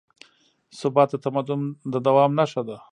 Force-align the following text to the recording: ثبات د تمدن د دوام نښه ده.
ثبات 0.79 1.09
د 1.13 1.21
تمدن 1.25 1.61
د 1.93 1.95
دوام 2.05 2.31
نښه 2.39 2.61
ده. 2.67 2.77